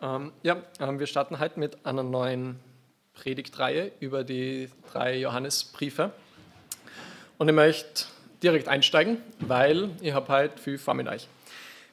[0.00, 2.60] Ähm, ja, ähm, wir starten heute mit einer neuen
[3.14, 6.12] Predigtreihe über die drei Johannesbriefe.
[7.36, 8.04] Und ich möchte
[8.40, 11.26] direkt einsteigen, weil ich habe heute viel vor mit euch.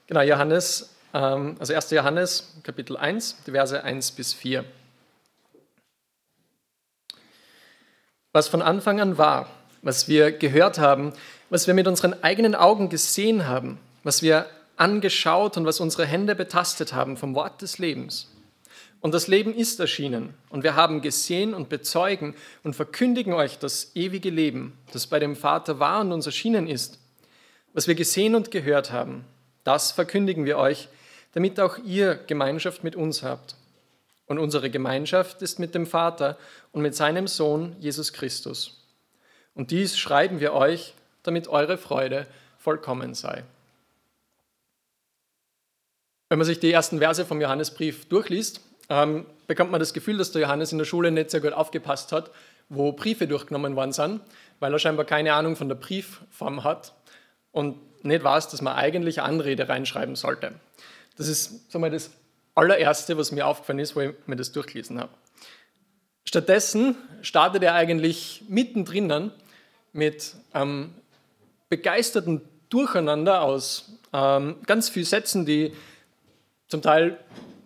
[0.06, 1.90] Genau, Johannes, ähm, also 1.
[1.92, 4.64] Johannes, Kapitel 1, die Verse 1 bis 4.
[8.34, 9.50] Was von Anfang an war,
[9.82, 11.12] was wir gehört haben,
[11.50, 14.46] was wir mit unseren eigenen Augen gesehen haben, was wir
[14.78, 18.32] angeschaut und was unsere Hände betastet haben vom Wort des Lebens.
[19.02, 23.96] Und das Leben ist erschienen und wir haben gesehen und bezeugen und verkündigen euch das
[23.96, 27.00] ewige Leben, das bei dem Vater war und uns erschienen ist.
[27.74, 29.26] Was wir gesehen und gehört haben,
[29.64, 30.90] das verkündigen wir euch,
[31.34, 33.56] damit auch ihr Gemeinschaft mit uns habt.
[34.26, 36.38] Und unsere Gemeinschaft ist mit dem Vater
[36.72, 38.88] und mit seinem Sohn Jesus Christus.
[39.54, 42.26] Und dies schreiben wir euch, damit eure Freude
[42.58, 43.44] vollkommen sei.
[46.30, 50.32] Wenn man sich die ersten Verse vom Johannesbrief durchliest, ähm, bekommt man das Gefühl, dass
[50.32, 52.32] der Johannes in der Schule nicht sehr gut aufgepasst hat,
[52.70, 54.22] wo Briefe durchgenommen worden sind,
[54.60, 56.94] weil er scheinbar keine Ahnung von der Briefform hat
[57.52, 60.54] und nicht weiß, dass man eigentlich Anrede reinschreiben sollte.
[61.18, 62.12] Das ist so mal das
[62.56, 65.12] allererste, was mir aufgefallen ist, wo ich mir das durchgelesen habe.
[66.28, 69.32] Stattdessen startet er eigentlich mittendrin
[69.94, 70.94] mit einem
[71.70, 75.74] begeisterten Durcheinander aus ähm, ganz vielen Sätzen, die
[76.68, 77.18] zum Teil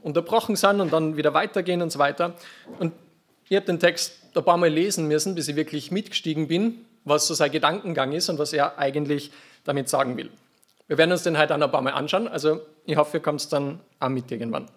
[0.02, 2.36] unterbrochen sind und dann wieder weitergehen und so weiter.
[2.80, 2.94] Und
[3.50, 7.28] ich habe den Text ein paar Mal lesen müssen, bis ich wirklich mitgestiegen bin, was
[7.28, 9.32] so sein Gedankengang ist und was er eigentlich
[9.64, 10.30] damit sagen will.
[10.88, 13.52] Wir werden uns den heute auch ein paar Mal anschauen, also ich hoffe, ihr kommt
[13.54, 14.68] dann auch mit irgendwann.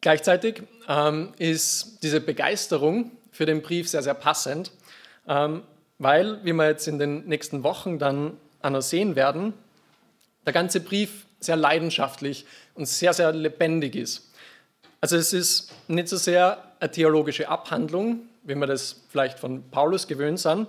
[0.00, 4.72] Gleichzeitig ähm, ist diese Begeisterung für den Brief sehr, sehr passend,
[5.28, 5.62] ähm,
[5.98, 9.52] weil, wie wir jetzt in den nächsten Wochen dann auch noch sehen werden,
[10.46, 14.30] der ganze Brief sehr leidenschaftlich und sehr, sehr lebendig ist.
[15.00, 20.06] Also es ist nicht so sehr eine theologische Abhandlung, wie wir das vielleicht von Paulus
[20.06, 20.66] gewöhnt sind,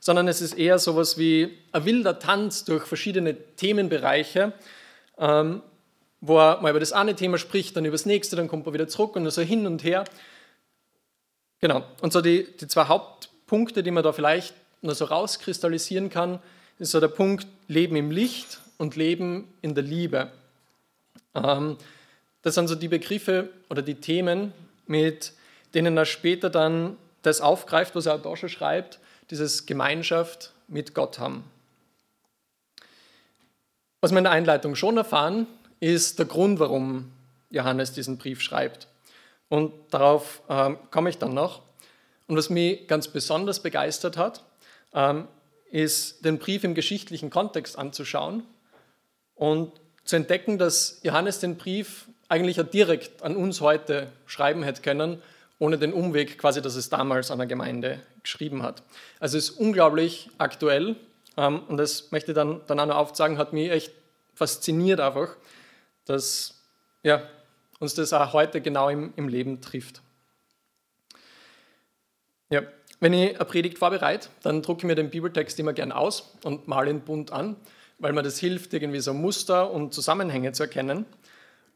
[0.00, 4.52] sondern es ist eher so etwas wie ein wilder Tanz durch verschiedene Themenbereiche,
[5.18, 5.62] ähm,
[6.20, 8.72] wo er mal über das eine Thema spricht, dann über das nächste, dann kommt er
[8.72, 10.04] wieder zurück und so hin und her.
[11.60, 16.40] Genau, und so die, die zwei Hauptpunkte, die man da vielleicht nur so rauskristallisieren kann,
[16.78, 20.30] ist so der Punkt Leben im Licht und Leben in der Liebe.
[21.34, 21.76] Ähm,
[22.42, 24.52] das sind so die Begriffe oder die Themen,
[24.86, 25.32] mit
[25.74, 31.18] denen er später dann das aufgreift, was er da schon schreibt, dieses Gemeinschaft mit Gott
[31.18, 31.44] haben.
[34.00, 35.46] Was wir in der Einleitung schon erfahren,
[35.80, 37.10] ist der Grund, warum
[37.50, 38.86] Johannes diesen Brief schreibt.
[39.48, 41.62] Und darauf ähm, komme ich dann noch.
[42.26, 44.44] Und was mich ganz besonders begeistert hat,
[44.92, 45.28] ähm,
[45.70, 48.44] ist den Brief im geschichtlichen Kontext anzuschauen
[49.34, 49.72] und
[50.04, 55.22] zu entdecken, dass Johannes den Brief eigentlich direkt an uns heute schreiben hätte können,
[55.58, 58.82] ohne den Umweg quasi, dass es damals an der Gemeinde geschrieben hat.
[59.20, 60.96] Also es ist unglaublich aktuell
[61.36, 63.92] ähm, und das möchte ich dann, dann auch noch aufzeigen, hat mich echt
[64.34, 65.36] fasziniert einfach,
[66.06, 66.62] dass
[67.02, 67.22] ja,
[67.78, 70.02] uns das auch heute genau im, im Leben trifft.
[72.50, 72.62] Ja,
[73.00, 76.68] wenn ich eine Predigt vorbereite, dann drucke ich mir den Bibeltext immer gern aus und
[76.68, 77.56] male ihn bunt an
[77.98, 81.06] weil mir das hilft, irgendwie so Muster und Zusammenhänge zu erkennen.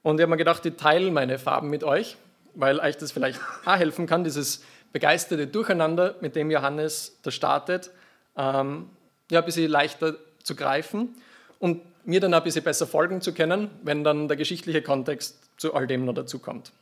[0.03, 2.17] Und ich habe mir gedacht, ich teile meine Farben mit euch,
[2.55, 4.62] weil euch das vielleicht auch helfen kann, dieses
[4.93, 7.91] begeisterte Durcheinander, mit dem Johannes da startet,
[8.37, 8.89] ähm,
[9.31, 11.15] ja, ein bisschen leichter zu greifen
[11.59, 15.75] und mir dann ein bisschen besser folgen zu können, wenn dann der geschichtliche Kontext zu
[15.75, 16.73] all dem noch dazu kommt.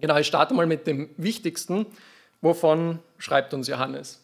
[0.00, 1.86] Genau, ich starte mal mit dem Wichtigsten.
[2.42, 4.22] Wovon schreibt uns Johannes?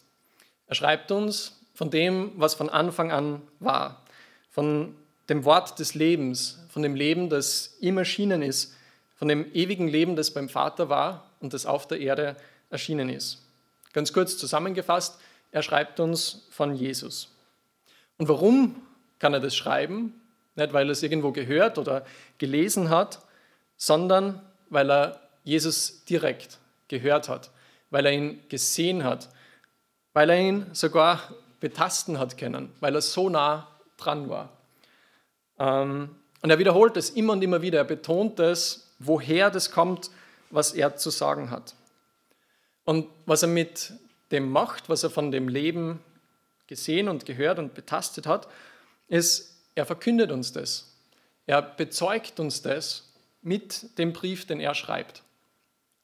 [0.67, 4.02] Er schreibt uns von dem, was von Anfang an war
[4.53, 4.95] von
[5.29, 8.75] dem Wort des Lebens, von dem Leben, das ihm erschienen ist,
[9.15, 12.35] von dem ewigen Leben, das beim Vater war und das auf der Erde
[12.69, 13.41] erschienen ist.
[13.93, 15.19] Ganz kurz zusammengefasst,
[15.51, 17.29] er schreibt uns von Jesus.
[18.17, 18.75] Und warum
[19.17, 20.21] kann er das schreiben?
[20.55, 22.05] Nicht, weil er es irgendwo gehört oder
[22.37, 23.21] gelesen hat,
[23.75, 24.39] sondern
[24.69, 26.59] weil er Jesus direkt
[26.89, 27.49] gehört hat,
[27.89, 29.29] weil er ihn gesehen hat,
[30.13, 33.67] weil er ihn sogar betasten hat können, weil er so nah
[33.97, 34.49] dran war.
[35.59, 37.79] Ähm, und er wiederholt es immer und immer wieder.
[37.79, 40.11] Er betont es, woher das kommt,
[40.49, 41.73] was er zu sagen hat.
[42.83, 43.93] Und was er mit
[44.31, 45.99] dem macht, was er von dem Leben
[46.67, 48.47] gesehen und gehört und betastet hat,
[49.07, 50.91] ist, er verkündet uns das.
[51.45, 53.11] Er bezeugt uns das
[53.41, 55.23] mit dem Brief, den er schreibt.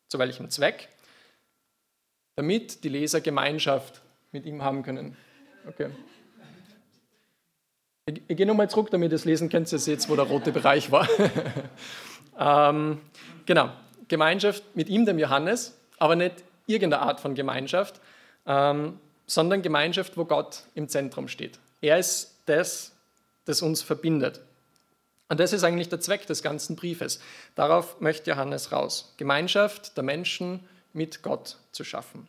[0.07, 0.89] Zu welchem Zweck?
[2.35, 4.01] Damit die Leser Gemeinschaft
[4.31, 5.17] mit ihm haben können.
[5.67, 5.89] Okay.
[8.27, 9.71] Ich, gehe nochmal zurück, damit ihr es lesen könnt.
[9.71, 11.07] Ihr seht, wo der rote Bereich war.
[12.41, 13.01] Ähm,
[13.45, 13.69] genau,
[14.07, 16.35] Gemeinschaft mit ihm, dem Johannes, aber nicht
[16.67, 17.99] irgendeine Art von Gemeinschaft,
[18.45, 18.97] ähm,
[19.27, 21.59] sondern Gemeinschaft, wo Gott im Zentrum steht.
[21.81, 22.93] Er ist das,
[23.43, 24.39] das uns verbindet.
[25.27, 27.19] Und das ist eigentlich der Zweck des ganzen Briefes.
[27.55, 29.13] Darauf möchte Johannes raus.
[29.17, 30.61] Gemeinschaft der Menschen
[30.93, 32.27] mit Gott zu schaffen.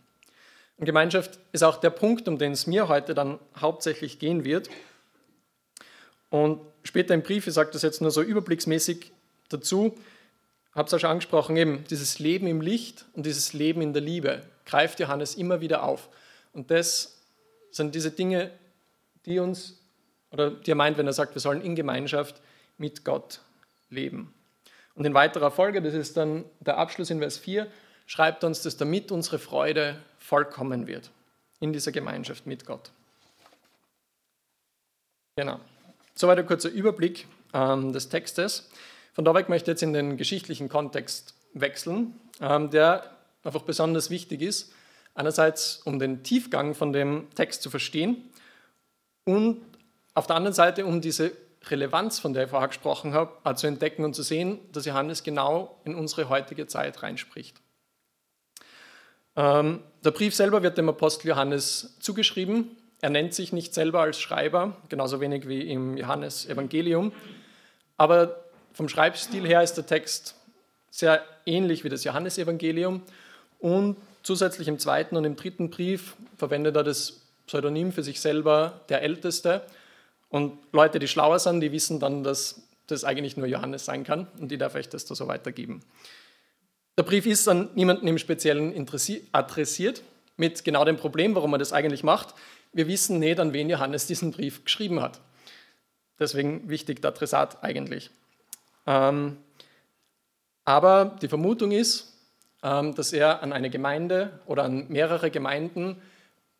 [0.77, 4.69] Und Gemeinschaft ist auch der Punkt, um den es mir heute dann hauptsächlich gehen wird.
[6.31, 9.13] Und später im Brief, ich sage das jetzt nur so überblicksmäßig
[9.49, 9.97] dazu,
[10.73, 14.03] habe es auch schon angesprochen, eben dieses Leben im Licht und dieses Leben in der
[14.03, 16.09] Liebe greift Johannes immer wieder auf.
[16.53, 17.19] Und das
[17.73, 18.51] sind diese Dinge,
[19.27, 19.81] die uns,
[20.31, 22.41] oder die er meint, wenn er sagt, wir sollen in Gemeinschaft
[22.79, 23.41] mit Gott
[23.89, 24.33] leben.
[24.95, 27.67] Und in weiterer Folge, das ist dann der Abschluss in Vers 4,
[28.07, 31.11] schreibt uns, dass damit unsere Freude vollkommen wird
[31.59, 32.91] in dieser Gemeinschaft mit Gott.
[35.37, 35.61] Genau.
[36.15, 38.71] Soweit ein kurzer Überblick ähm, des Textes.
[39.13, 44.11] Von da weg möchte ich jetzt in den geschichtlichen Kontext wechseln, ähm, der einfach besonders
[44.11, 44.73] wichtig ist.
[45.15, 48.31] Einerseits, um den Tiefgang von dem Text zu verstehen
[49.25, 49.61] und
[50.15, 51.33] auf der anderen Seite, um diese
[51.69, 55.81] Relevanz, von der ich vorher gesprochen habe, zu entdecken und zu sehen, dass Johannes genau
[55.85, 57.61] in unsere heutige Zeit reinspricht.
[59.37, 62.77] Ähm, der Brief selber wird dem Apostel Johannes zugeschrieben.
[63.01, 67.13] Er nennt sich nicht selber als Schreiber, genauso wenig wie im Johannesevangelium.
[67.97, 70.37] Aber vom Schreibstil her ist der Text
[70.91, 73.03] sehr ähnlich wie das Johannesevangelium.
[73.59, 78.81] Und zusätzlich im zweiten und im dritten Brief verwendet er das Pseudonym für sich selber,
[78.89, 79.63] der Älteste.
[80.29, 84.27] Und Leute, die schlauer sind, die wissen dann, dass das eigentlich nur Johannes sein kann
[84.39, 85.83] und die darf ich das da so weitergeben.
[86.99, 88.75] Der Brief ist an niemanden im Speziellen
[89.33, 90.03] adressiert,
[90.37, 92.35] mit genau dem Problem, warum er das eigentlich macht.
[92.73, 95.21] Wir wissen nicht, an wen Johannes diesen Brief geschrieben hat.
[96.19, 98.11] Deswegen wichtig der Adressat eigentlich.
[98.87, 99.39] Ähm,
[100.65, 102.17] aber die Vermutung ist,
[102.63, 106.01] ähm, dass er an eine Gemeinde oder an mehrere Gemeinden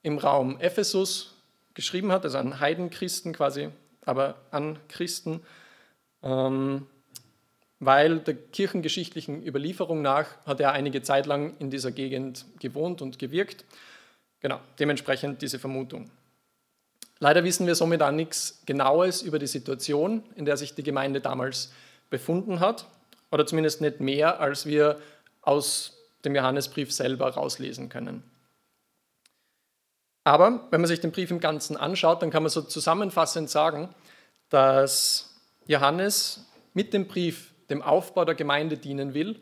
[0.03, 1.37] im Raum Ephesus
[1.75, 3.69] geschrieben hat, also an Heidenchristen quasi,
[4.05, 5.43] aber an Christen.
[6.23, 6.87] Ähm,
[7.79, 13.19] weil der kirchengeschichtlichen Überlieferung nach hat er einige Zeit lang in dieser Gegend gewohnt und
[13.19, 13.65] gewirkt.
[14.41, 16.11] Genau, dementsprechend diese Vermutung.
[17.19, 21.21] Leider wissen wir somit auch nichts Genaues über die Situation, in der sich die Gemeinde
[21.21, 21.73] damals
[22.09, 22.87] befunden hat,
[23.31, 24.99] oder zumindest nicht mehr, als wir
[25.43, 28.25] aus dem Johannesbrief selber rauslesen können.
[30.25, 33.95] Aber wenn man sich den Brief im Ganzen anschaut, dann kann man so zusammenfassend sagen,
[34.49, 35.35] dass
[35.67, 39.41] Johannes mit dem Brief dem Aufbau der Gemeinde dienen will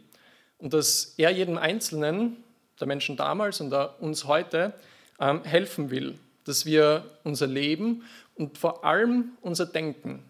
[0.59, 2.45] und dass er jedem Einzelnen,
[2.81, 4.73] der Menschen damals und uns heute,
[5.21, 8.05] ähm, helfen will, dass wir unser Leben
[8.35, 10.23] und vor allem unser Denken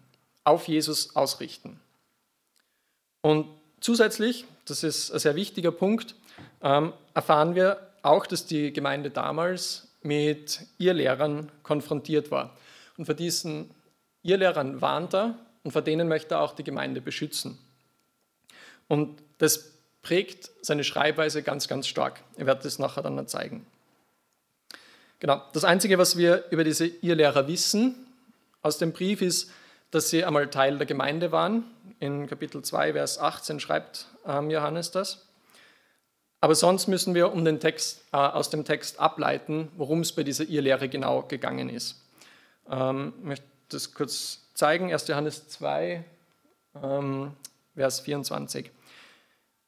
[0.43, 1.79] auf Jesus ausrichten.
[3.21, 3.47] Und
[3.81, 6.15] zusätzlich, das ist ein sehr wichtiger Punkt,
[6.61, 12.57] ähm, erfahren wir auch, dass die Gemeinde damals mit Irrlehrern konfrontiert war.
[12.97, 13.71] Und vor diesen
[14.23, 17.57] Irrlehrern warnt er und vor denen möchte er auch die Gemeinde beschützen.
[18.87, 22.21] Und das prägt seine Schreibweise ganz, ganz stark.
[22.37, 23.65] Ich werde das nachher dann zeigen.
[25.19, 25.41] Genau.
[25.53, 28.07] Das Einzige, was wir über diese Irrlehrer wissen
[28.61, 29.51] aus dem Brief, ist,
[29.91, 31.63] dass sie einmal Teil der Gemeinde waren.
[31.99, 35.25] In Kapitel 2, Vers 18 schreibt ähm, Johannes das.
[36.41, 40.23] Aber sonst müssen wir um den Text, äh, aus dem Text ableiten, worum es bei
[40.23, 42.01] dieser Irrlehre genau gegangen ist.
[42.69, 44.93] Ähm, ich möchte das kurz zeigen.
[44.93, 45.07] 1.
[45.07, 46.05] Johannes 2,
[46.81, 47.31] ähm,
[47.75, 48.71] Vers 24.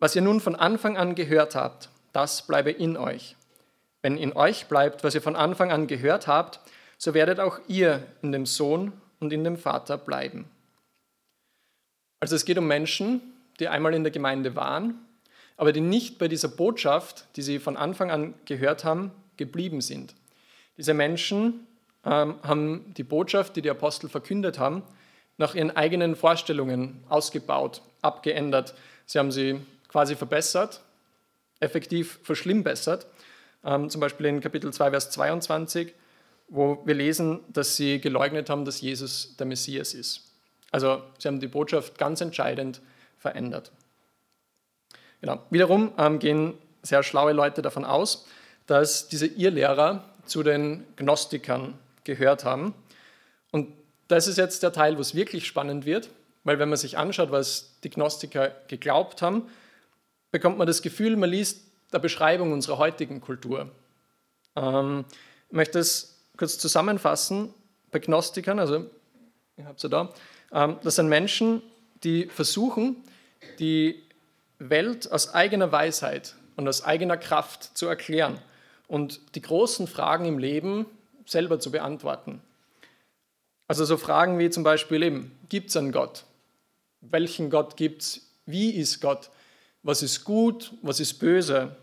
[0.02, 3.36] Was ihr nun von Anfang an gehört habt, das bleibe in euch.
[4.02, 6.60] Wenn in euch bleibt, was ihr von Anfang an gehört habt,
[6.98, 10.50] so werdet auch ihr in dem Sohn und in dem Vater bleiben.
[12.20, 13.22] Also es geht um Menschen,
[13.60, 14.96] die einmal in der Gemeinde waren,
[15.56, 20.16] aber die nicht bei dieser Botschaft, die sie von Anfang an gehört haben, geblieben sind.
[20.78, 21.68] Diese Menschen
[22.06, 24.82] ähm, haben die Botschaft, die die Apostel verkündet haben,
[25.38, 28.74] nach ihren eigenen Vorstellungen ausgebaut, abgeändert.
[29.06, 29.62] Sie haben sie
[29.92, 30.82] quasi verbessert,
[31.60, 33.08] effektiv verschlimmbessert.
[33.64, 35.94] Ähm, zum Beispiel in Kapitel 2, Vers 22,
[36.48, 40.32] wo wir lesen, dass sie geleugnet haben, dass Jesus der Messias ist.
[40.72, 42.82] Also sie haben die Botschaft ganz entscheidend
[43.18, 43.72] verändert.
[45.20, 45.44] Genau.
[45.50, 48.26] Wiederum ähm, gehen sehr schlaue Leute davon aus,
[48.66, 52.74] dass diese Irrlehrer zu den Gnostikern gehört haben.
[53.52, 53.74] Und
[54.08, 56.10] das ist jetzt der Teil, wo es wirklich spannend wird,
[56.44, 59.44] weil wenn man sich anschaut, was die Gnostiker geglaubt haben,
[60.32, 61.62] bekommt man das Gefühl, man liest
[61.92, 63.70] der Beschreibung unserer heutigen Kultur.
[64.56, 65.06] Ähm,
[65.50, 67.54] ich möchte es kurz zusammenfassen.
[67.92, 68.90] Bei Gnostikern, also
[69.58, 70.14] ihr habt sie da,
[70.54, 71.62] ähm, das sind Menschen,
[72.04, 72.96] die versuchen,
[73.60, 74.02] die
[74.60, 78.40] Welt aus eigener Weisheit und aus eigener Kraft zu erklären
[78.88, 80.86] und die großen Fragen im Leben
[81.26, 82.42] selber zu beantworten.
[83.68, 86.26] Also so Fragen wie zum Beispiel eben, gibt es einen Gott?
[87.00, 88.32] Welchen Gott gibt es?
[88.46, 89.30] Wie ist Gott?
[89.84, 90.74] Was ist gut?
[90.82, 91.76] Was ist böse?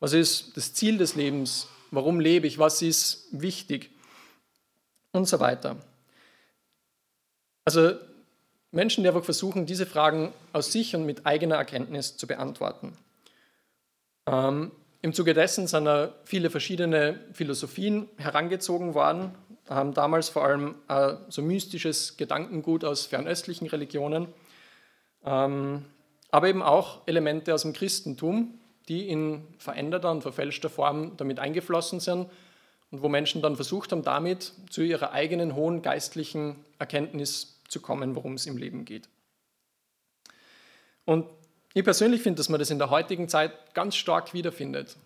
[0.00, 1.68] Was ist das Ziel des Lebens?
[1.90, 2.58] Warum lebe ich?
[2.58, 3.90] Was ist wichtig?
[5.12, 5.76] Und so weiter.
[7.64, 7.94] Also
[8.70, 12.96] Menschen, die einfach versuchen, diese Fragen aus sich und mit eigener Erkenntnis zu beantworten.
[14.26, 14.72] Ähm,
[15.02, 19.34] Im Zuge dessen sind da viele verschiedene Philosophien herangezogen worden,
[19.68, 24.28] haben damals vor allem äh, so mystisches Gedankengut aus fernöstlichen Religionen,
[25.24, 25.84] ähm,
[26.32, 28.58] aber eben auch Elemente aus dem Christentum,
[28.88, 32.28] die in veränderter und verfälschter Form damit eingeflossen sind
[32.90, 38.16] und wo Menschen dann versucht haben, damit zu ihrer eigenen hohen geistlichen Erkenntnis zu kommen,
[38.16, 39.08] worum es im Leben geht.
[41.04, 41.26] Und
[41.74, 44.96] ich persönlich finde, dass man das in der heutigen Zeit ganz stark wiederfindet.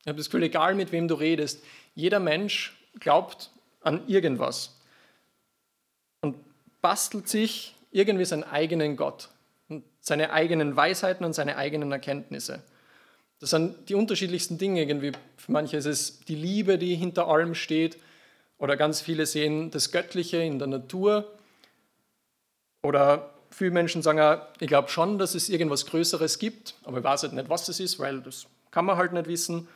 [0.00, 1.62] Ich habe das Gefühl, egal mit wem du redest,
[1.94, 3.50] jeder Mensch glaubt
[3.82, 4.80] an irgendwas
[6.22, 6.36] und
[6.80, 9.28] bastelt sich irgendwie seinen eigenen Gott
[10.02, 12.62] seine eigenen Weisheiten und seine eigenen Erkenntnisse.
[13.40, 14.82] Das sind die unterschiedlichsten Dinge.
[14.82, 17.96] Irgendwie für manche ist es die Liebe, die hinter allem steht,
[18.58, 21.32] oder ganz viele sehen das Göttliche in der Natur
[22.84, 27.24] oder viele Menschen sagen, ich glaube schon, dass es irgendwas Größeres gibt, aber ich weiß
[27.24, 29.66] halt nicht, was es ist, weil das kann man halt nicht wissen.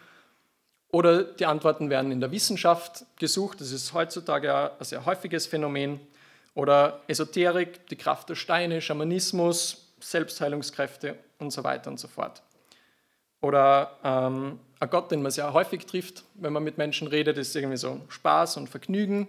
[0.93, 6.01] Oder die Antworten werden in der Wissenschaft gesucht, das ist heutzutage ein sehr häufiges Phänomen.
[6.55, 12.43] Oder Esoterik, die Kraft der Steine, Schamanismus, Selbstheilungskräfte und so weiter und so fort.
[13.41, 17.55] Oder ähm, ein Gott, den man sehr häufig trifft, wenn man mit Menschen redet, ist
[17.57, 19.29] irgendwie so Spaß und Vergnügen,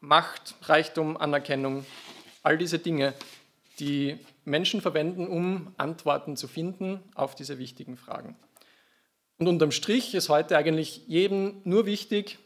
[0.00, 1.86] Macht, Reichtum, Anerkennung
[2.42, 3.14] All diese Dinge,
[3.78, 8.36] die Menschen verwenden, um Antworten zu finden auf diese wichtigen Fragen.
[9.38, 12.38] Und unterm Strich ist heute eigentlich jedem nur wichtig,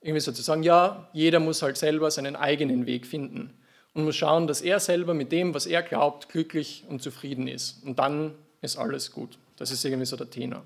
[0.00, 3.54] irgendwie sozusagen, ja, jeder muss halt selber seinen eigenen Weg finden
[3.94, 7.82] und muss schauen, dass er selber mit dem, was er glaubt, glücklich und zufrieden ist.
[7.84, 9.38] Und dann ist alles gut.
[9.56, 10.64] Das ist irgendwie so der Tenor.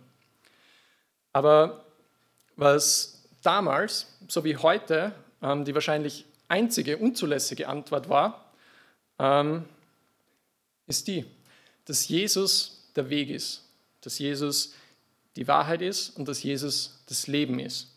[1.33, 1.85] Aber
[2.57, 8.53] was damals, so wie heute, ähm, die wahrscheinlich einzige unzulässige Antwort war,
[9.19, 9.65] ähm,
[10.87, 11.27] ist die,
[11.85, 13.63] dass Jesus der Weg ist,
[14.01, 14.75] dass Jesus
[15.37, 17.89] die Wahrheit ist und dass Jesus das Leben ist.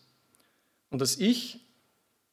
[0.90, 1.58] Und dass ich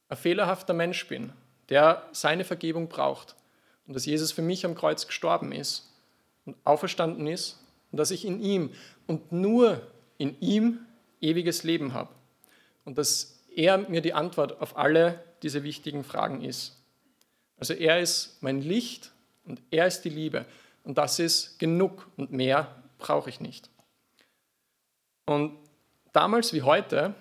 [0.08, 1.32] ein fehlerhafter Mensch bin,
[1.70, 3.36] der seine Vergebung braucht.
[3.86, 5.90] Und dass Jesus für mich am Kreuz gestorben ist
[6.44, 7.58] und auferstanden ist
[7.90, 8.70] und dass ich in ihm
[9.06, 9.80] und nur
[10.18, 10.80] in ihm
[11.20, 12.10] ewiges Leben habe.
[12.84, 16.76] Und dass er mir die Antwort auf alle diese wichtigen Fragen ist.
[17.56, 19.12] Also er ist mein Licht
[19.44, 20.46] und er ist die Liebe.
[20.84, 23.68] Und das ist genug und mehr brauche ich nicht.
[25.26, 25.56] Und
[26.12, 27.14] damals wie heute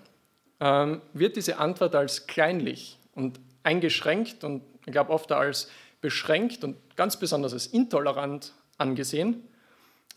[0.60, 3.40] ähm, wird diese Antwort als kleinlich und
[3.70, 5.70] eingeschränkt und ich glaube oft als
[6.02, 9.48] beschränkt und ganz besonders als intolerant angesehen,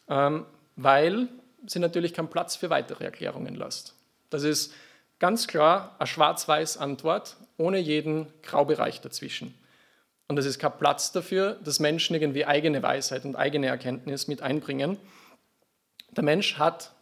[0.09, 1.29] ähm, weil
[1.67, 3.95] sie natürlich keinen Platz für weitere Erklärungen lässt.
[4.31, 4.73] Das ist
[5.19, 9.55] ganz klar eine schwarz-weiß Antwort ohne jeden Graubereich dazwischen.
[10.29, 14.41] Und es ist kein Platz dafür, dass Menschen irgendwie eigene Weisheit und eigene Erkenntnis mit
[14.41, 14.97] einbringen.
[16.13, 16.93] Der Mensch hat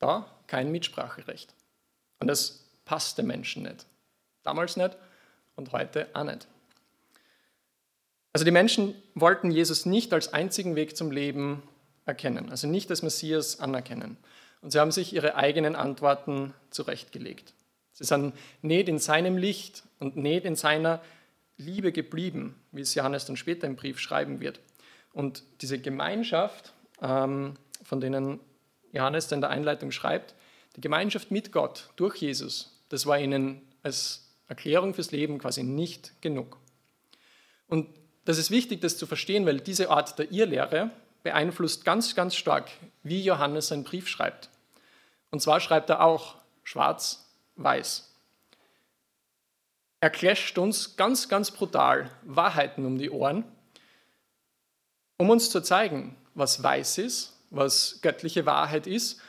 [0.00, 1.54] da kein Mitspracherecht.
[2.18, 3.86] Und das passt dem Menschen nicht.
[4.42, 4.96] Damals nicht
[5.60, 6.48] und heute auch nicht.
[8.32, 11.62] Also die Menschen wollten Jesus nicht als einzigen Weg zum Leben
[12.06, 14.16] erkennen, also nicht als Messias anerkennen.
[14.62, 17.52] Und sie haben sich ihre eigenen Antworten zurechtgelegt.
[17.92, 21.02] Sie sind nicht in seinem Licht und nicht in seiner
[21.58, 24.60] Liebe geblieben, wie es Johannes dann später im Brief schreiben wird.
[25.12, 28.40] Und diese Gemeinschaft, ähm, von denen
[28.92, 30.34] Johannes dann in der Einleitung schreibt,
[30.76, 36.20] die Gemeinschaft mit Gott durch Jesus, das war ihnen als Erklärung fürs Leben quasi nicht
[36.20, 36.58] genug.
[37.68, 37.86] Und
[38.24, 40.90] das ist wichtig, das zu verstehen, weil diese Art der Irrlehre
[41.22, 42.68] beeinflusst ganz, ganz stark,
[43.04, 44.50] wie Johannes seinen Brief schreibt.
[45.30, 48.10] Und zwar schreibt er auch schwarz-weiß.
[50.00, 53.44] Er clasht uns ganz, ganz brutal Wahrheiten um die Ohren,
[55.16, 59.20] um uns zu zeigen, was weiß ist, was göttliche Wahrheit ist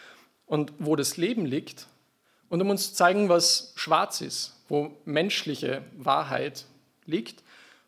[0.48, 1.86] und wo das Leben liegt
[2.50, 6.64] und um uns zu zeigen, was schwarz ist, wo menschliche Wahrheit
[7.06, 7.44] liegt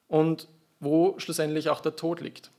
[0.10, 0.50] und
[0.82, 2.52] wo schlussendlich auch der Tod liegt.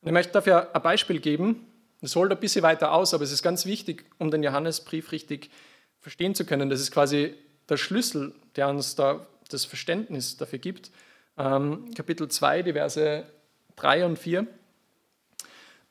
[0.00, 1.64] Und ich möchte dafür ein Beispiel geben.
[2.00, 5.50] Es holt ein bisschen weiter aus, aber es ist ganz wichtig, um den Johannesbrief richtig
[6.00, 6.68] verstehen zu können.
[6.68, 7.36] Das ist quasi
[7.68, 10.90] der Schlüssel, der uns da das Verständnis dafür gibt.
[11.38, 13.24] Ähm, Kapitel 2, die Verse
[13.76, 14.48] 3 und 4.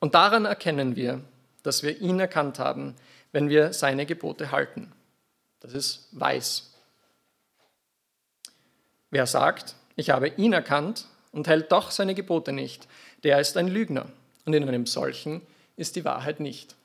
[0.01, 1.21] Und daran erkennen wir,
[1.63, 2.95] dass wir ihn erkannt haben,
[3.31, 4.91] wenn wir seine Gebote halten.
[5.61, 6.72] Das ist weiß.
[9.13, 12.87] Wer sagt, ich habe ihn erkannt und hält doch seine Gebote nicht,
[13.23, 14.07] der ist ein Lügner.
[14.43, 15.43] Und in einem solchen
[15.77, 16.75] ist die Wahrheit nicht.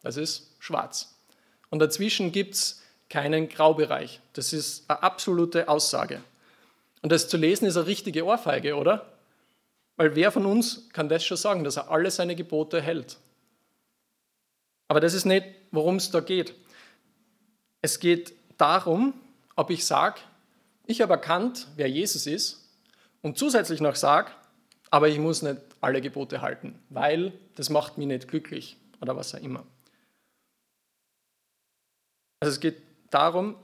[0.00, 1.14] Das ist schwarz.
[1.68, 4.20] Und dazwischen gibt es keinen Graubereich.
[4.32, 6.22] Das ist eine absolute Aussage.
[7.02, 9.12] Und das zu lesen ist eine richtige Ohrfeige, oder?
[9.96, 13.18] Weil wer von uns kann das schon sagen, dass er alle seine Gebote hält?
[14.88, 16.54] Aber das ist nicht, worum es da geht.
[17.82, 19.12] Es geht darum,
[19.56, 20.20] ob ich sage,
[20.86, 22.68] ich habe erkannt, wer Jesus ist
[23.22, 24.30] und zusätzlich noch sage,
[24.90, 29.34] aber ich muss nicht alle Gebote halten, weil das macht mich nicht glücklich oder was
[29.34, 29.66] auch immer.
[32.40, 33.56] Also es geht darum,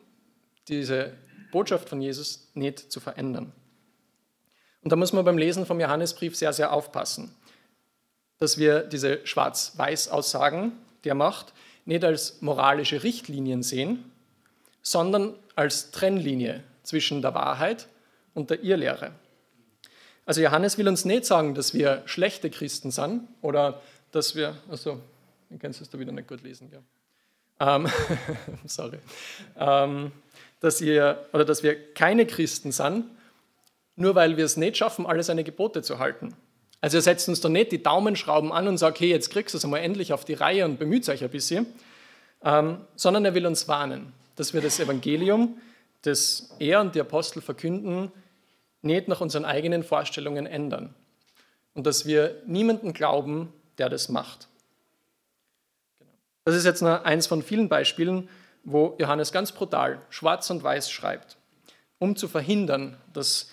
[0.68, 1.12] diese
[1.52, 3.52] Botschaft von Jesus nicht zu verändern.
[4.82, 7.34] Und da muss man beim Lesen vom Johannesbrief sehr, sehr aufpassen,
[8.38, 10.72] dass wir diese Schwarz-Weiß-Aussagen,
[11.04, 11.52] die er macht,
[11.84, 14.10] nicht als moralische Richtlinien sehen,
[14.82, 17.88] sondern als Trennlinie zwischen der Wahrheit
[18.34, 19.12] und der Irrlehre.
[20.24, 25.00] Also Johannes will uns nicht sagen, dass wir schlechte Christen sind oder dass wir, also,
[25.50, 26.78] ich kann es da wieder nicht gut lesen, ja.
[27.76, 27.86] Ähm,
[28.66, 28.98] sorry.
[29.58, 30.12] Ähm,
[30.60, 33.06] dass, ihr, oder dass wir keine Christen sind,
[33.96, 36.34] nur weil wir es nicht schaffen, alle seine Gebote zu halten.
[36.80, 39.58] Also er setzt uns da nicht die Daumenschrauben an und sagt, hey, jetzt kriegst du
[39.58, 41.66] es einmal endlich auf die Reihe und bemüht euch ein bisschen,
[42.44, 45.60] ähm, sondern er will uns warnen, dass wir das Evangelium,
[46.02, 48.12] das er und die Apostel verkünden,
[48.82, 50.94] nicht nach unseren eigenen Vorstellungen ändern
[51.74, 54.48] und dass wir niemanden glauben, der das macht.
[56.44, 58.28] Das ist jetzt nur eins von vielen Beispielen,
[58.64, 61.36] wo Johannes ganz brutal schwarz und weiß schreibt,
[61.98, 63.50] um zu verhindern, dass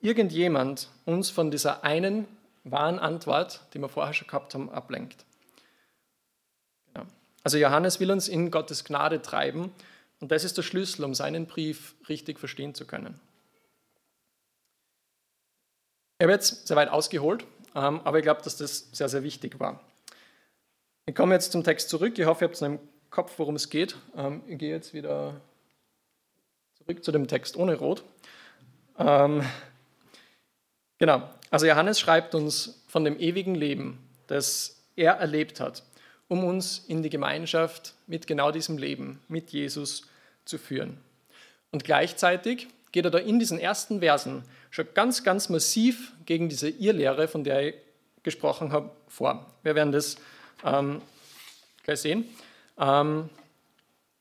[0.00, 2.26] irgendjemand uns von dieser einen
[2.64, 5.24] wahren Antwort, die wir vorher schon gehabt haben, ablenkt.
[7.44, 9.72] Also Johannes will uns in Gottes Gnade treiben
[10.22, 13.18] und das ist der Schlüssel, um seinen Brief richtig verstehen zu können.
[16.16, 19.58] Ich habe jetzt sehr weit ausgeholt, ähm, aber ich glaube, dass das sehr, sehr wichtig
[19.58, 19.80] war.
[21.06, 22.16] Ich komme jetzt zum Text zurück.
[22.16, 22.78] Ich hoffe, ihr habt es im
[23.10, 23.96] Kopf, worum es geht.
[24.16, 25.40] Ähm, ich gehe jetzt wieder
[26.76, 28.04] zurück zu dem Text ohne Rot.
[28.98, 29.44] Ähm,
[30.98, 35.82] genau, also Johannes schreibt uns von dem ewigen Leben, das er erlebt hat,
[36.28, 40.06] um uns in die Gemeinschaft mit genau diesem Leben, mit Jesus
[40.44, 40.98] zu führen.
[41.70, 46.68] Und gleichzeitig geht er da in diesen ersten Versen schon ganz, ganz massiv gegen diese
[46.68, 47.74] Irrlehre, von der ich
[48.22, 49.46] gesprochen habe, vor.
[49.62, 50.16] Wir werden das
[50.64, 51.02] ähm,
[51.82, 52.24] gleich sehen.
[52.78, 53.28] Ähm,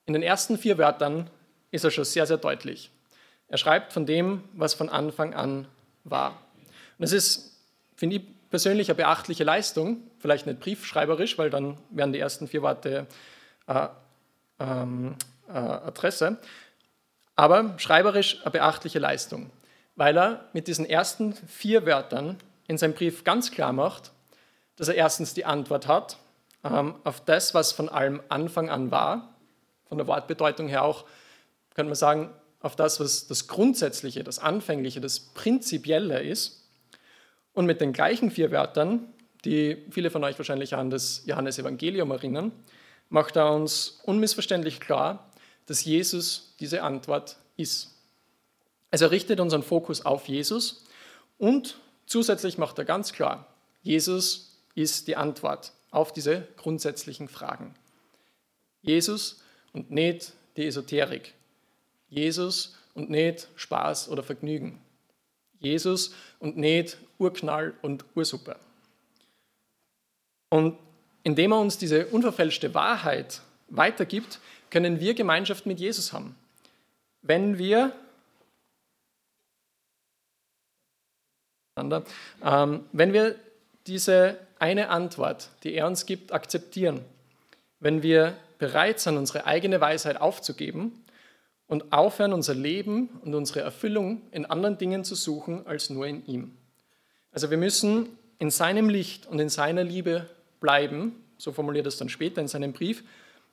[0.05, 1.29] in den ersten vier Wörtern
[1.71, 2.89] ist er schon sehr, sehr deutlich.
[3.47, 5.67] Er schreibt von dem, was von Anfang an
[6.03, 6.41] war.
[6.97, 7.57] Und es ist,
[7.95, 12.61] finde ich, persönlich eine beachtliche Leistung, vielleicht nicht briefschreiberisch, weil dann wären die ersten vier
[12.61, 13.07] Worte
[13.67, 13.87] äh,
[14.59, 15.15] ähm,
[15.53, 16.37] äh, Adresse,
[17.35, 19.49] aber schreiberisch eine beachtliche Leistung,
[19.95, 22.37] weil er mit diesen ersten vier Wörtern
[22.67, 24.11] in seinem Brief ganz klar macht,
[24.75, 26.17] dass er erstens die Antwort hat
[26.63, 29.35] ähm, auf das, was von allem Anfang an war,
[29.87, 31.05] von der Wortbedeutung her auch,
[31.73, 32.29] könnte man sagen,
[32.61, 36.69] auf das, was das Grundsätzliche, das Anfängliche, das Prinzipielle ist.
[37.53, 39.11] Und mit den gleichen vier Wörtern,
[39.43, 42.51] die viele von euch wahrscheinlich an das Johannesevangelium erinnern,
[43.09, 45.30] macht er uns unmissverständlich klar,
[45.65, 47.91] dass Jesus diese Antwort ist.
[48.89, 50.83] Also er richtet unseren Fokus auf Jesus
[51.37, 53.47] und zusätzlich macht er ganz klar,
[53.81, 57.73] Jesus ist die Antwort auf diese grundsätzlichen Fragen.
[58.81, 59.41] Jesus
[59.73, 61.33] und nicht die Esoterik.
[62.09, 64.81] Jesus und nicht Spaß oder Vergnügen.
[65.59, 68.57] Jesus und nicht Urknall und Ursuppe.
[70.49, 70.77] Und
[71.23, 74.39] indem er uns diese unverfälschte Wahrheit weitergibt,
[74.71, 76.35] können wir Gemeinschaft mit Jesus haben.
[77.21, 77.93] Wenn wir
[82.43, 83.35] ähm, wenn wir
[83.87, 87.01] diese eine Antwort, die er uns gibt, akzeptieren,
[87.79, 91.03] wenn wir bereit sind, unsere eigene Weisheit aufzugeben
[91.67, 96.25] und aufhören, unser Leben und unsere Erfüllung in anderen Dingen zu suchen als nur in
[96.27, 96.55] ihm.
[97.31, 100.29] Also wir müssen in seinem Licht und in seiner Liebe
[100.59, 103.03] bleiben, so formuliert er es dann später in seinem Brief.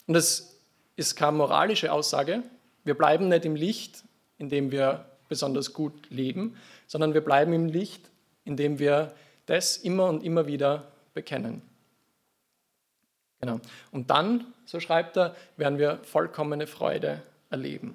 [0.06, 0.57] Und das
[0.98, 2.42] ist keine moralische Aussage.
[2.84, 4.02] Wir bleiben nicht im Licht,
[4.36, 6.56] indem wir besonders gut leben,
[6.86, 8.10] sondern wir bleiben im Licht,
[8.44, 9.14] indem wir
[9.46, 11.62] das immer und immer wieder bekennen.
[13.40, 13.60] Genau.
[13.92, 17.94] Und dann, so schreibt er, werden wir vollkommene Freude erleben.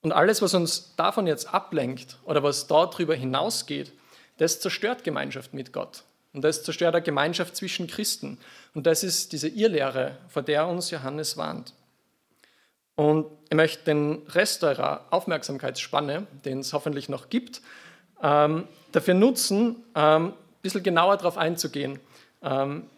[0.00, 3.92] Und alles, was uns davon jetzt ablenkt oder was darüber hinausgeht,
[4.38, 6.04] das zerstört Gemeinschaft mit Gott.
[6.32, 8.38] Und das zerstört eine Gemeinschaft zwischen Christen.
[8.74, 11.74] Und das ist diese Irrlehre, vor der uns Johannes warnt.
[12.94, 17.62] Und ich möchte den Rest eurer Aufmerksamkeitsspanne, den es hoffentlich noch gibt,
[18.22, 21.98] ähm, dafür nutzen, ähm, ein bisschen genauer darauf einzugehen,
[22.42, 22.88] ähm,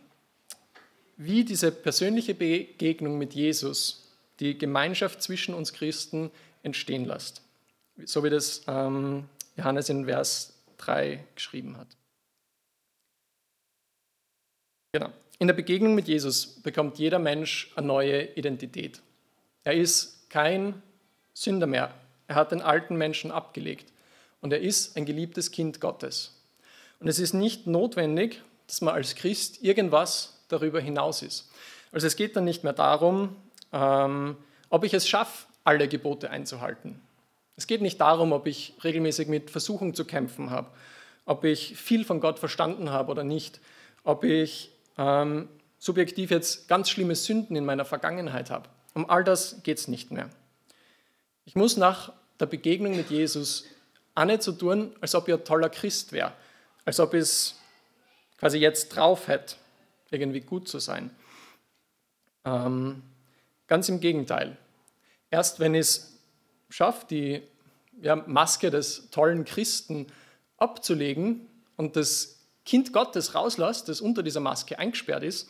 [1.17, 6.31] wie diese persönliche Begegnung mit Jesus die Gemeinschaft zwischen uns Christen
[6.63, 7.43] entstehen lässt.
[8.05, 11.87] So wie das ähm, Johannes in Vers 3 geschrieben hat.
[14.93, 15.11] Genau.
[15.39, 19.01] In der Begegnung mit Jesus bekommt jeder Mensch eine neue Identität.
[19.65, 20.83] Er ist kein
[21.33, 21.93] Sünder mehr.
[22.29, 23.93] Er hat den alten Menschen abgelegt
[24.41, 26.41] und er ist ein geliebtes Kind Gottes.
[27.01, 31.51] Und es ist nicht notwendig, dass man als Christ irgendwas darüber hinaus ist.
[31.93, 33.37] Also es geht dann nicht mehr darum,
[33.73, 34.37] ähm,
[34.69, 37.01] ob ich es schaffe, alle Gebote einzuhalten.
[37.57, 40.69] Es geht nicht darum, ob ich regelmäßig mit Versuchung zu kämpfen habe,
[41.25, 43.61] ob ich viel von Gott verstanden habe oder nicht,
[44.03, 45.49] ob ich ähm,
[45.79, 48.69] subjektiv jetzt ganz schlimme Sünden in meiner Vergangenheit habe.
[48.95, 50.31] Um all das geht es nicht mehr.
[51.45, 53.65] Ich muss nach der Begegnung mit Jesus
[54.25, 56.33] nicht so tun, als ob ich ein toller Christ wäre,
[56.85, 57.55] als ob ich es
[58.39, 59.57] quasi jetzt drauf hätte,
[60.11, 61.11] irgendwie gut zu sein.
[62.45, 63.03] Ähm,
[63.67, 64.57] ganz im Gegenteil.
[65.31, 66.19] Erst wenn ich es
[66.71, 67.43] schaffe, die
[68.01, 70.07] ja, Maske des tollen Christen
[70.57, 75.49] abzulegen und das Kind Gottes rauslässt, das unter dieser Maske eingesperrt ist,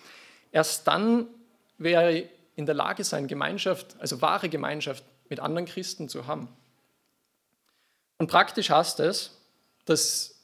[0.53, 1.27] erst dann
[1.79, 6.49] wäre ich in der Lage sein, Gemeinschaft, also wahre Gemeinschaft mit anderen Christen zu haben.
[8.19, 9.39] Und praktisch heißt es,
[9.85, 10.35] dass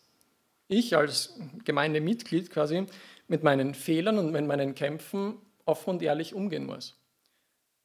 [0.69, 2.87] ich als Gemeindemitglied quasi
[3.29, 6.97] mit meinen Fehlern und mit meinen Kämpfen offen und ehrlich umgehen muss.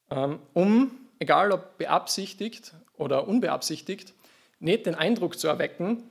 [0.09, 4.13] Ähm, um, egal ob beabsichtigt oder unbeabsichtigt,
[4.59, 6.03] nicht den Eindruck zu erwecken,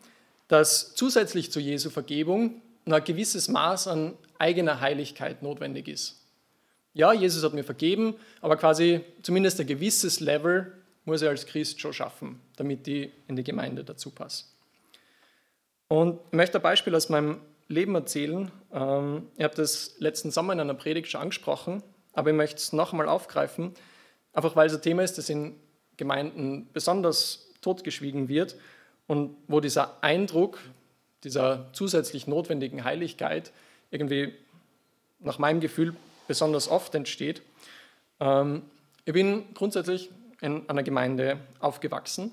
[0.48, 6.23] dass zusätzlich zu Jesu Vergebung noch ein gewisses Maß an eigener Heiligkeit notwendig ist.
[6.94, 10.72] Ja, Jesus hat mir vergeben, aber quasi zumindest ein gewisses Level
[11.04, 14.44] muss er als Christ schon schaffen, damit ich in die Gemeinde dazu passe.
[15.88, 18.50] Und ich möchte ein Beispiel aus meinem Leben erzählen.
[18.72, 22.72] Ähm, ich habe das letzten Sommer in einer Predigt schon angesprochen, aber ich möchte es
[22.72, 23.74] nochmal aufgreifen,
[24.32, 25.56] einfach weil es ein Thema ist, das in
[25.96, 28.56] Gemeinden besonders totgeschwiegen wird
[29.08, 30.60] und wo dieser Eindruck
[31.24, 33.50] dieser zusätzlich notwendigen Heiligkeit
[33.90, 34.32] irgendwie
[35.20, 35.94] nach meinem Gefühl
[36.26, 37.42] besonders oft entsteht.
[38.20, 38.62] Ähm,
[39.04, 40.10] ich bin grundsätzlich
[40.40, 42.30] in einer Gemeinde aufgewachsen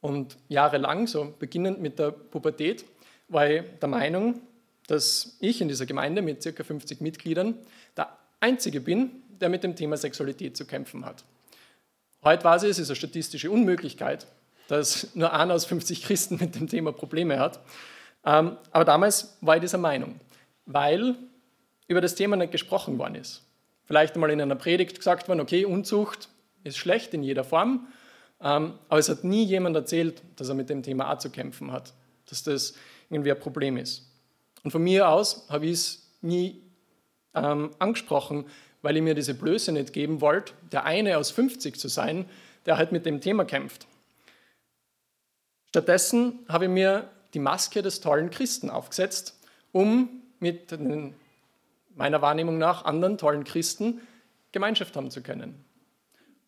[0.00, 2.84] und jahrelang, so beginnend mit der Pubertät,
[3.28, 4.40] war ich der Meinung,
[4.86, 6.64] dass ich in dieser Gemeinde mit ca.
[6.64, 7.54] 50 Mitgliedern
[7.96, 8.08] der
[8.40, 11.24] Einzige bin, der mit dem Thema Sexualität zu kämpfen hat.
[12.24, 14.26] Heute weiß ich, es ist eine statistische Unmöglichkeit,
[14.68, 17.60] dass nur einer aus 50 Christen mit dem Thema Probleme hat.
[18.24, 20.20] Ähm, aber damals war ich dieser Meinung,
[20.66, 21.16] weil
[21.92, 23.42] über das Thema nicht gesprochen worden ist.
[23.84, 26.28] Vielleicht einmal in einer Predigt gesagt worden, okay, Unzucht
[26.64, 27.86] ist schlecht in jeder Form,
[28.40, 31.70] ähm, aber es hat nie jemand erzählt, dass er mit dem Thema auch zu kämpfen
[31.70, 31.92] hat,
[32.26, 32.74] dass das
[33.10, 34.10] irgendwie ein Problem ist.
[34.64, 36.62] Und von mir aus habe ich es nie
[37.34, 38.46] ähm, angesprochen,
[38.80, 42.26] weil ich mir diese Blöße nicht geben wollte, der eine aus 50 zu sein,
[42.66, 43.86] der halt mit dem Thema kämpft.
[45.68, 49.38] Stattdessen habe ich mir die Maske des tollen Christen aufgesetzt,
[49.72, 51.14] um mit den,
[51.94, 54.00] meiner Wahrnehmung nach anderen tollen Christen
[54.52, 55.64] Gemeinschaft haben zu können.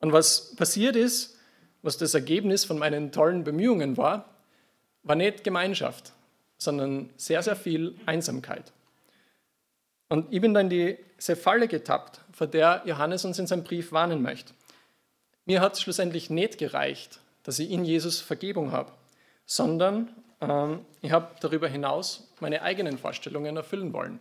[0.00, 1.38] Und was passiert ist,
[1.82, 4.28] was das Ergebnis von meinen tollen Bemühungen war,
[5.02, 6.12] war nicht Gemeinschaft,
[6.58, 8.72] sondern sehr, sehr viel Einsamkeit.
[10.08, 13.92] Und ich bin dann in diese Falle getappt, vor der Johannes uns in seinem Brief
[13.92, 14.52] warnen möchte.
[15.46, 18.92] Mir hat es schlussendlich nicht gereicht, dass ich in Jesus Vergebung habe,
[19.46, 24.20] sondern ähm, ich habe darüber hinaus meine eigenen Vorstellungen erfüllen wollen.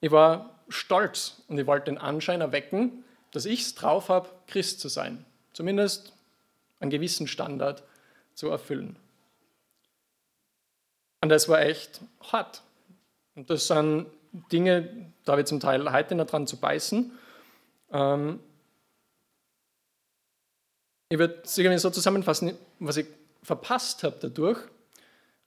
[0.00, 4.80] Ich war stolz und ich wollte den Anschein erwecken, dass ich es drauf habe, Christ
[4.80, 5.24] zu sein.
[5.52, 6.12] Zumindest
[6.80, 7.82] einen gewissen Standard
[8.34, 8.96] zu erfüllen.
[11.20, 12.00] Und das war echt
[12.32, 12.62] hart.
[13.34, 14.06] Und das sind
[14.52, 17.12] Dinge, da habe ich zum Teil heute noch dran zu beißen.
[17.92, 18.40] Ähm,
[21.08, 23.06] ich würde es so zusammenfassen, was ich
[23.42, 24.58] verpasst habe dadurch,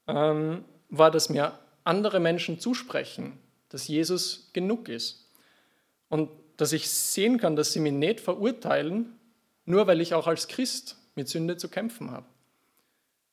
[0.07, 3.39] ähm, war, dass mir andere Menschen zusprechen,
[3.73, 5.27] dass Jesus genug ist.
[6.07, 9.17] Und dass ich sehen kann, dass sie mich nicht verurteilen,
[9.65, 12.27] nur weil ich auch als Christ mit Sünde zu kämpfen habe.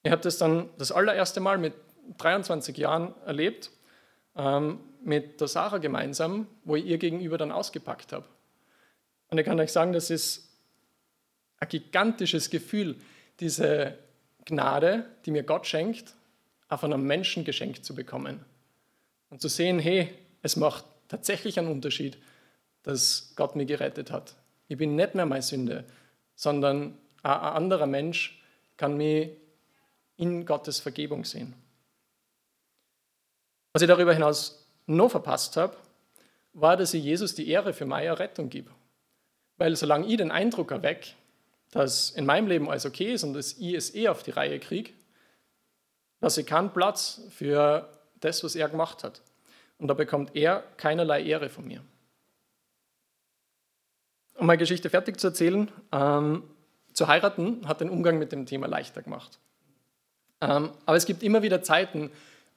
[0.02, 1.74] Ich habe das dann das allererste Mal mit
[2.16, 3.70] 23 Jahren erlebt,
[4.34, 8.24] ähm, mit der Sarah gemeinsam, wo ich ihr gegenüber dann ausgepackt habe.
[9.28, 10.48] Und ich kann euch sagen, das ist
[11.58, 12.96] ein gigantisches Gefühl,
[13.40, 13.98] diese
[14.46, 16.14] Gnade, die mir Gott schenkt,
[16.70, 18.42] auch von einem Menschen geschenkt zu bekommen.
[19.28, 22.18] Und zu sehen, hey, es macht tatsächlich einen Unterschied,
[22.82, 24.34] dass Gott mich gerettet hat.
[24.68, 25.84] Ich bin nicht mehr meine Sünde,
[26.34, 28.42] sondern ein anderer Mensch
[28.76, 29.30] kann mich
[30.16, 31.54] in Gottes Vergebung sehen.
[33.72, 35.76] Was ich darüber hinaus noch verpasst habe,
[36.52, 38.70] war, dass ich Jesus die Ehre für meine Rettung gebe.
[39.58, 41.10] Weil solange ich den Eindruck erwecke,
[41.70, 44.58] dass in meinem Leben alles okay ist und dass ich es eh auf die Reihe
[44.58, 44.92] kriege,
[46.20, 47.88] lasse ich keinen Platz für
[48.20, 49.22] das, was er gemacht hat.
[49.80, 51.82] Und da bekommt er keinerlei Ehre von mir.
[54.36, 56.44] Um meine Geschichte fertig zu erzählen, ähm,
[56.92, 59.38] zu heiraten hat den Umgang mit dem Thema leichter gemacht.
[60.40, 62.10] Ähm, aber es gibt immer wieder Zeiten,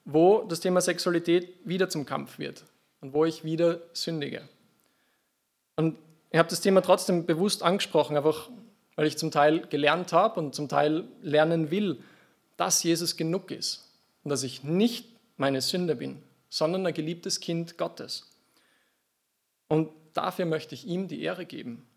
[0.05, 2.65] wo das Thema Sexualität wieder zum Kampf wird
[3.01, 4.41] und wo ich wieder sündige.
[5.75, 5.97] Und
[6.31, 8.49] ich habe das Thema trotzdem bewusst angesprochen, einfach
[8.95, 11.99] weil ich zum Teil gelernt habe und zum Teil lernen will,
[12.57, 13.89] dass Jesus genug ist
[14.23, 15.07] und dass ich nicht
[15.37, 16.21] meine Sünde bin,
[16.53, 18.29] sondern ein geliebtes Kind Gottes.
[19.67, 21.87] Und dafür möchte ich ihm die Ehre geben.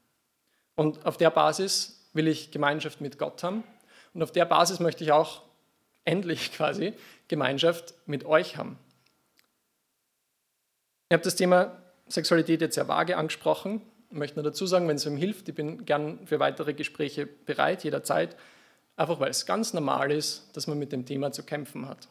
[0.77, 3.65] Und auf der Basis will ich Gemeinschaft mit Gott haben
[4.15, 5.43] und auf der Basis möchte ich auch
[6.07, 6.95] endlich quasi
[7.29, 8.79] Gemeinschaft mit euch haben.
[11.11, 11.77] Ich habe das Thema
[12.09, 13.83] Sexualität jetzt sehr vage angesprochen.
[14.11, 17.27] Ich möchte nur dazu sagen, wenn es ihm hilft, ich bin gern für weitere Gespräche
[17.27, 18.37] bereit, jederzeit,
[18.97, 22.09] einfach weil es ganz normal ist, dass man mit dem Thema zu kämpfen hat.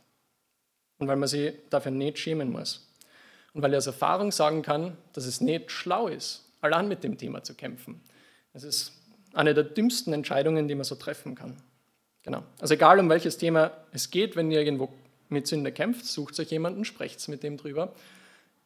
[0.98, 2.88] Und weil man sich dafür nicht schämen muss.
[3.54, 7.18] Und weil ich aus Erfahrung sagen kann, dass es nicht schlau ist, allein mit dem
[7.18, 8.02] Thema zu kämpfen.
[8.54, 8.94] Es ist
[9.34, 11.58] eine der dümmsten Entscheidungen, die man so treffen kann.
[12.24, 12.44] Genau.
[12.60, 14.90] Also egal um welches Thema es geht, wenn ihr irgendwo
[15.30, 17.94] mit Sünde kämpft, sucht euch jemanden, sprecht mit dem drüber.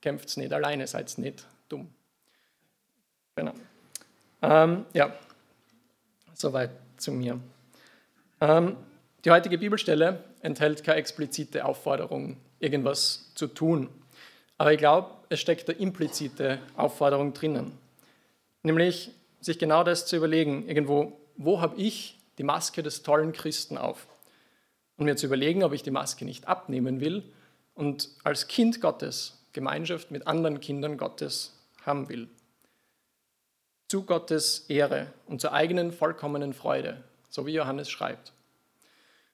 [0.02, 1.90] Kämpft nicht alleine, seid nicht dumm.
[3.36, 3.54] Genau.
[4.42, 5.14] Ähm, ja,
[6.34, 7.40] soweit zu mir.
[8.40, 8.78] Ähm,
[9.26, 13.90] die heutige Bibelstelle enthält keine explizite Aufforderung, irgendwas zu tun.
[14.58, 17.78] Aber ich glaube, es steckt eine implizite Aufforderung drinnen.
[18.64, 23.78] Nämlich sich genau das zu überlegen, irgendwo, wo habe ich die Maske des tollen Christen
[23.78, 24.08] auf.
[24.98, 27.24] Und mir zu überlegen, ob ich die Maske nicht abnehmen will
[27.74, 32.28] und als Kind Gottes Gemeinschaft mit anderen Kindern Gottes haben will.
[33.88, 38.34] Zu Gottes Ehre und zur eigenen vollkommenen Freude, so wie Johannes schreibt.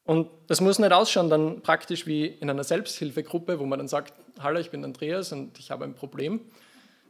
[0.05, 4.13] Und das muss nicht ausschauen dann praktisch wie in einer Selbsthilfegruppe, wo man dann sagt,
[4.39, 6.41] hallo, ich bin Andreas und ich habe ein Problem,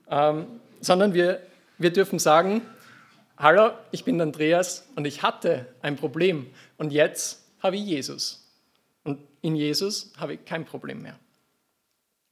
[0.09, 0.45] ähm,
[0.79, 1.41] sondern wir,
[1.77, 2.61] wir dürfen sagen,
[3.37, 8.47] hallo, ich bin Andreas und ich hatte ein Problem und jetzt habe ich Jesus.
[9.03, 11.19] Und in Jesus habe ich kein Problem mehr.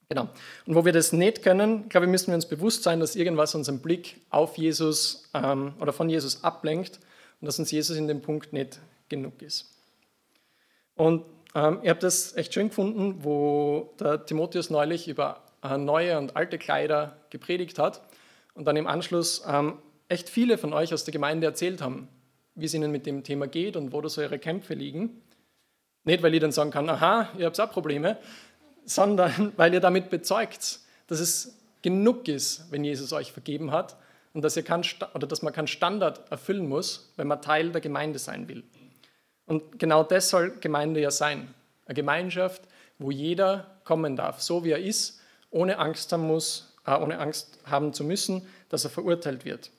[0.07, 0.29] Genau.
[0.65, 3.55] Und wo wir das nicht können, glaube ich, müssen wir uns bewusst sein, dass irgendwas
[3.55, 6.99] unseren Blick auf Jesus ähm, oder von Jesus ablenkt
[7.41, 9.72] und dass uns Jesus in dem Punkt nicht genug ist.
[10.95, 11.25] Und
[11.55, 16.35] ähm, ich habe das echt schön gefunden, wo der Timotheus neulich über äh, neue und
[16.35, 18.01] alte Kleider gepredigt hat
[18.53, 19.79] und dann im Anschluss ähm,
[20.09, 22.07] echt viele von euch aus der Gemeinde erzählt haben,
[22.55, 25.21] wie es ihnen mit dem Thema geht und wo da so ihre Kämpfe liegen.
[26.03, 28.17] Nicht, weil ich dann sagen kann, aha, ihr habt auch Probleme,
[28.85, 33.97] sondern weil ihr damit bezeugt, dass es genug ist, wenn Jesus euch vergeben hat
[34.33, 37.81] und dass, ihr kann, oder dass man keinen Standard erfüllen muss, wenn man Teil der
[37.81, 38.63] Gemeinde sein will.
[39.45, 41.53] Und genau das soll Gemeinde ja sein.
[41.85, 42.61] Eine Gemeinschaft,
[42.97, 47.59] wo jeder kommen darf, so wie er ist, ohne Angst haben, muss, äh, ohne Angst
[47.65, 49.71] haben zu müssen, dass er verurteilt wird.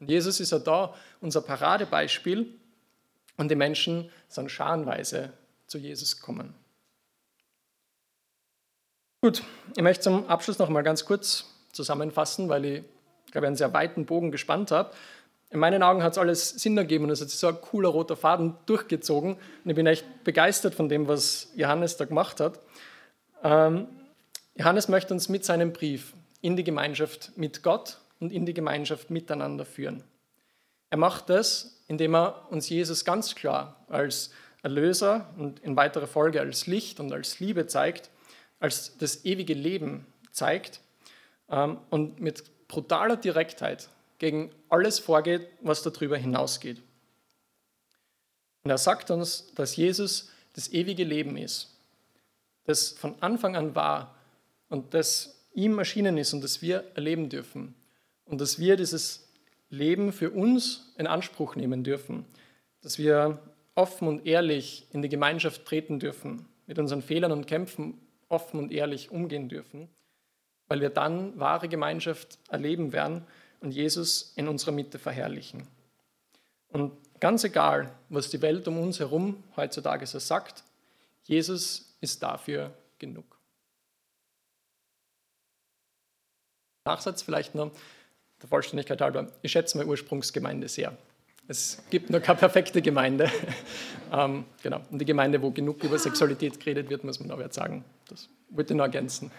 [0.00, 2.54] Und Jesus ist ja da unser Paradebeispiel
[3.36, 5.32] und die Menschen sind scharenweise
[5.66, 6.54] zu Jesus kommen.
[9.20, 9.42] Gut,
[9.76, 12.84] ich möchte zum Abschluss noch mal ganz kurz zusammenfassen, weil ich,
[13.32, 14.92] glaube ich, einen sehr weiten Bogen gespannt habe.
[15.50, 18.16] In meinen Augen hat es alles Sinn ergeben und es hat so ein cooler roter
[18.16, 19.34] Faden durchgezogen.
[19.34, 22.60] Und ich bin echt begeistert von dem, was Johannes da gemacht hat.
[23.42, 23.86] Ähm,
[24.56, 29.10] Johannes möchte uns mit seinem Brief in die Gemeinschaft mit Gott und in die Gemeinschaft
[29.10, 30.04] miteinander führen.
[30.90, 34.30] Er macht das, indem er uns Jesus ganz klar als
[34.62, 38.10] Erlöser und in weiterer Folge als Licht und als Liebe zeigt,
[38.60, 40.80] als das ewige Leben zeigt
[41.48, 46.82] ähm, und mit brutaler Direktheit gegen alles vorgeht, was darüber hinausgeht.
[48.64, 51.74] Und er sagt uns, dass Jesus das ewige Leben ist,
[52.64, 54.14] das von Anfang an war
[54.68, 57.74] und das ihm erschienen ist und das wir erleben dürfen
[58.24, 59.28] und dass wir dieses
[59.70, 62.26] Leben für uns in Anspruch nehmen dürfen,
[62.82, 63.38] dass wir
[63.74, 68.72] offen und ehrlich in die Gemeinschaft treten dürfen, mit unseren Fehlern und Kämpfen offen und
[68.72, 69.88] ehrlich umgehen dürfen,
[70.66, 73.24] weil wir dann wahre Gemeinschaft erleben werden
[73.60, 75.66] und Jesus in unserer Mitte verherrlichen.
[76.70, 80.64] Und ganz egal, was die Welt um uns herum heutzutage so sagt,
[81.24, 83.38] Jesus ist dafür genug.
[86.84, 87.70] Nachsatz vielleicht noch,
[88.40, 89.30] der Vollständigkeit halber.
[89.42, 90.96] Ich schätze meine Ursprungsgemeinde sehr.
[91.48, 93.30] Es gibt noch keine perfekte Gemeinde.
[94.12, 94.80] ähm, genau.
[94.90, 97.84] Und die Gemeinde, wo genug über Sexualität geredet wird, muss man aber jetzt sagen.
[98.08, 99.30] Das wollte ich noch ergänzen.